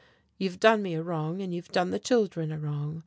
You 0.39 0.49
have 0.49 0.59
done 0.59 0.81
me 0.81 0.95
a 0.95 1.03
wrong, 1.03 1.43
and 1.43 1.53
you've 1.53 1.71
done 1.71 1.91
the 1.91 1.99
children 1.99 2.51
a 2.51 2.57
wrong. 2.57 2.99